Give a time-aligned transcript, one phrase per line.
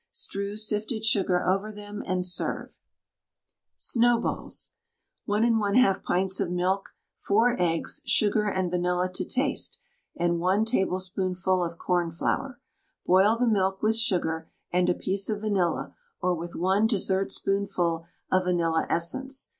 [0.09, 2.79] Strew sifted sugar over them, and serve.
[3.77, 4.71] SNOWBALLS.
[5.25, 9.79] 1 1/2 pints of milk, 4 eggs, sugar and vanilla to taste,
[10.15, 12.59] and 1 tablespoonful of cornflour.
[13.05, 18.43] Boil the milk with sugar and a piece of vanilla or with 1 dessertspoonful of
[18.43, 19.49] vanilla essence.